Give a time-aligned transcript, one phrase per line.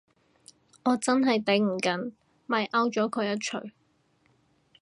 [0.83, 2.13] 我真係頂唔緊，
[2.47, 3.71] 咪摳咗佢一鎚